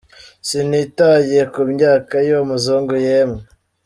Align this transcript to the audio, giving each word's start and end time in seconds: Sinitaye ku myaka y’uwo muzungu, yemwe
Sinitaye 0.47 1.39
ku 1.53 1.61
myaka 1.73 2.15
y’uwo 2.25 2.43
muzungu, 2.49 2.93
yemwe 3.07 3.41